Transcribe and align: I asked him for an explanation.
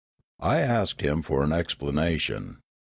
I 0.39 0.61
asked 0.61 1.01
him 1.01 1.21
for 1.21 1.43
an 1.43 1.51
explanation. 1.53 2.57